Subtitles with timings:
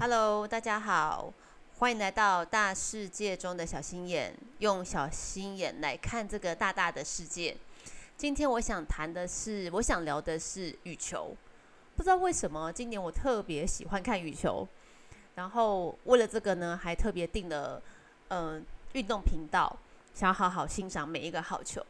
[0.00, 1.34] Hello，大家好，
[1.78, 7.56] 欢迎来到大世界中的小心眼，用小心眼来看这个大大的世界。
[8.16, 11.34] 今天我想谈的是，我想聊的是羽球。
[11.96, 14.68] 不知道为什么，今年我特别喜欢看羽球，
[15.34, 17.82] 然后为了这个呢，还特别订了
[18.28, 19.76] 嗯运动频道，
[20.14, 21.84] 想好好欣赏每一个好球。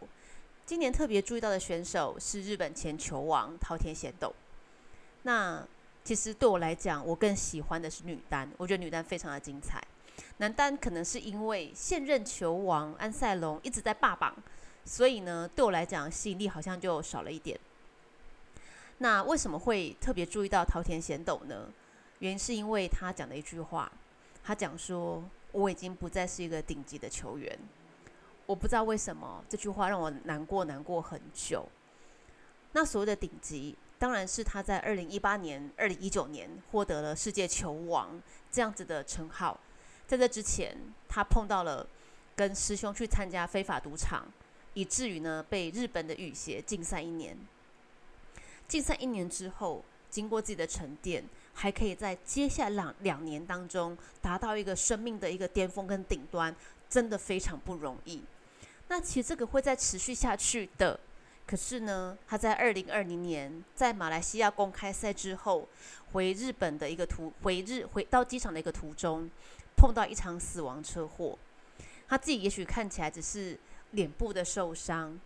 [0.65, 4.35] 今年特别注意到的选手是日本前球王桃田贤斗。
[5.25, 5.63] 那
[6.09, 8.51] 其实对我来讲，我更喜欢的是女单。
[8.57, 9.79] 我觉得女单非常的精彩，
[10.39, 14.35] 男单可能是因为现任球王安塞龙一直在霸榜，
[14.87, 17.61] 所以呢，对我来讲吸引力好像就少了一点。
[18.97, 21.69] 那为什么会特别注意到桃田贤斗呢？
[22.21, 23.93] 原因是因为他讲的一句话，
[24.43, 27.55] 他讲说我已经不再是一个顶级的球员。
[28.47, 31.69] 我不知道为什么这句话让我难过难过很久。
[32.73, 33.77] 那所谓的顶级。
[33.99, 39.59] 当然是他在二零一八年、二零一九年获得了世界球王这样子的称号。
[40.07, 40.77] 在这之前，
[41.09, 41.87] 他碰到了
[42.37, 44.27] 跟师兄去参加非法赌场，
[44.75, 47.37] 以至于呢被日本的羽协禁赛一年。
[48.69, 56.55] 禁赛一年之后，经过自己的沉淀，还可以在接下来两两年当中达到一个生命的一个巅峰跟顶端，
[56.89, 58.23] 真的非常不容易。
[58.87, 60.99] 那其实这个会再持续下去的。
[61.49, 65.67] 可是呢，他在二零二零年在马来西亚公开赛之后，
[66.13, 69.31] 回日本的一个途回日回到机场的一个途中，
[69.75, 71.39] 碰到一场死亡车祸。
[72.07, 73.59] 他自己也许看起来只是
[73.93, 75.19] 脸部的受伤，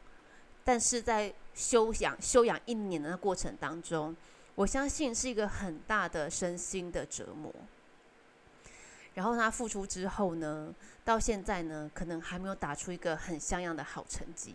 [0.63, 4.17] 但是在休养休养一年的过程当中，
[4.55, 7.53] 我相信是一个很大的身心的折磨。
[9.15, 10.73] 然后他复出之后呢，
[11.05, 14.55] 到现在呢，可能还没有打出一个很像样的好成绩。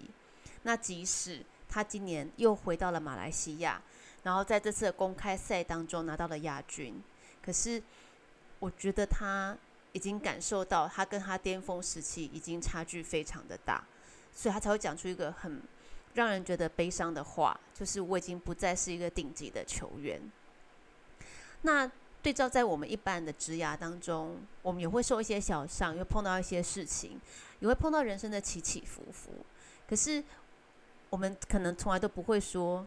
[0.63, 3.81] 那即使他今年又回到了马来西亚，
[4.23, 7.01] 然后在这次的公开赛当中拿到了亚军。
[7.43, 7.81] 可是，
[8.59, 9.55] 我觉得他
[9.91, 13.83] 已经感受到他跟他巅峰时期已经差距非常的大，
[14.33, 15.61] 所以他才会讲出一个很
[16.14, 20.21] 让人觉得悲伤的话，就是我已经不再是一个顶级的球员。
[21.61, 21.89] 那
[22.21, 27.19] 对照在我们一般的职涯当中，我们也会受一些小伤，又碰到一些事情，
[27.59, 29.45] 也会碰到人生的起起伏伏。
[29.87, 30.23] 可是。
[31.09, 32.85] 我们可能从来都不会说，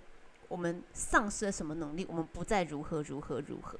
[0.48, 3.78] 我们丧失了什么能力，我们不再如何如何如何。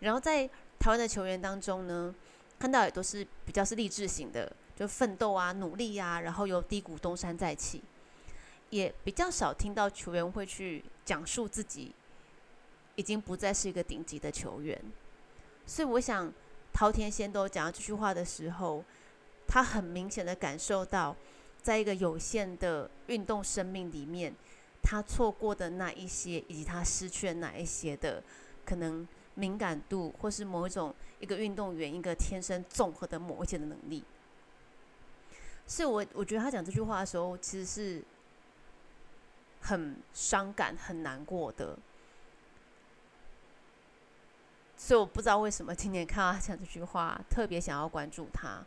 [0.00, 0.46] 然后在
[0.78, 2.14] 台湾的球员当中呢，
[2.58, 7.82] 看到也都是比较是励志型的，就奋斗啊、努力啊，然后由低谷东山再起。
[8.68, 11.94] 也比较少听到球员会去讲述自己
[12.96, 14.78] 已经不再是一个顶级的球员。
[15.64, 16.30] 所以我想，
[16.72, 18.84] 陶田先都讲到这句话的时候，
[19.46, 21.16] 他很明显的感受到。
[21.66, 24.32] 在一个有限的运动生命里面，
[24.84, 28.22] 他错过的那一些，以及他失去了哪一些的
[28.64, 29.04] 可能
[29.34, 34.04] 敏感度，或是某一种一个运动员一个天生综合的某一些的能力，
[35.66, 38.04] 所以我我觉得他讲这句话的时候，其实是
[39.62, 41.76] 很伤感、很难过的。
[44.76, 48.64] 所以我不知道为什么今年看到他讲这句话，特别想要关注他。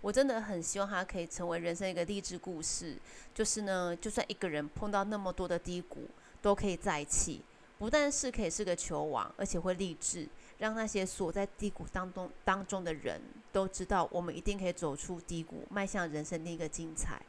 [0.00, 2.96] 我真的很希望他可以成为人生一个励志故事，
[3.34, 6.08] 就是呢，就算一个人碰到那么多的低谷，
[6.40, 7.42] 都可以再起，
[7.78, 10.26] 不但是可以是个球王，而且会励志，
[10.58, 13.20] 让那些锁在低谷当中当中的人
[13.52, 17.20] 都知道，我们一定可以走出低谷，迈向人生另一个精彩。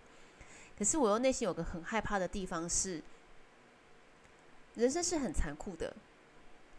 [0.78, 3.04] 可是我又内心有个很害怕的地方是，
[4.76, 5.94] 人生是很残酷的，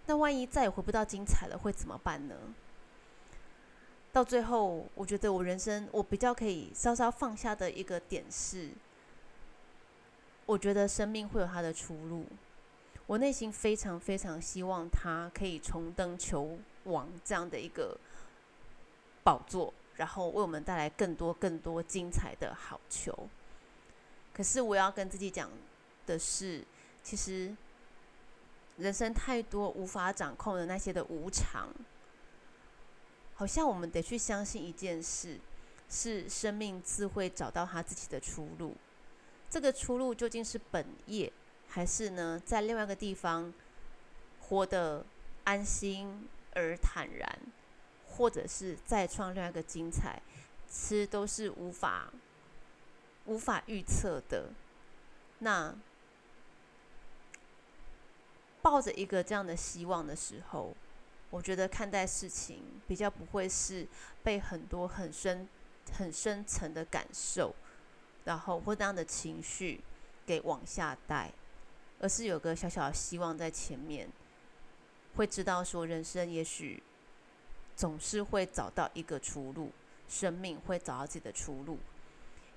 [0.07, 2.35] 那万一再也回不到精彩了，会怎么办呢？
[4.13, 8.71] 到最后，我觉得我人生我比较可以稍稍放下的一个点是，
[10.45, 12.27] 我觉得生命会有它的出路。
[13.07, 17.97] 我内心非常非常希望他可以重登球王这样的一个
[19.25, 23.17] 宝座，然后为我们带来更多更多精彩的好球。
[24.33, 25.51] 可是我要跟自己讲
[26.07, 26.63] 的是，
[27.03, 27.55] 其实
[28.77, 31.69] 人生太多无法掌控的那些的无常。
[33.43, 35.37] 好像我们得去相信一件事，
[35.91, 38.77] 是生命自会找到他自己的出路。
[39.51, 41.33] 这个出路究竟是本业，
[41.67, 43.53] 还是呢，在另外一个地方
[44.43, 45.05] 活得
[45.43, 47.37] 安心而坦然，
[48.11, 50.23] 或者是再创另外一个精彩，
[50.71, 52.13] 其实都是无法
[53.25, 54.51] 无法预测的。
[55.41, 55.75] 那
[58.63, 60.77] 抱着一个这样的希望的时候。
[61.33, 63.89] 我觉得看待事情比较不会是
[64.23, 65.49] 被很多很深、
[65.91, 67.55] 很深层的感受，
[68.25, 69.81] 然后或那样的情绪
[70.27, 71.33] 给往下带，
[72.01, 74.07] 而是有个小小的希望在前面，
[75.17, 76.83] 会知道说人生也许
[77.75, 79.73] 总是会找到一个出路，
[80.07, 81.79] 生命会找到自己的出路。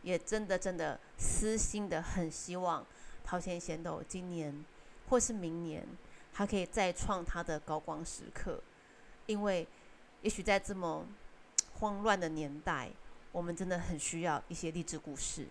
[0.03, 2.85] 也真的真的私心的很希望
[3.23, 4.65] 桃田贤斗今年
[5.07, 5.87] 或是明年，
[6.37, 8.61] 他可以再创他的高光时刻，
[9.25, 9.65] 因为
[10.21, 11.07] 也许在这么
[11.75, 12.89] 慌乱的年代，
[13.31, 15.47] 我们真的很需要一些励志故事。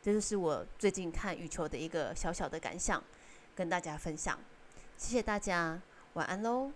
[0.00, 3.04] 这就是我最近看羽球的一个小小的感想，
[3.54, 4.38] 跟大家分享。
[4.96, 5.78] 谢谢大家，
[6.14, 6.72] 晚安喽。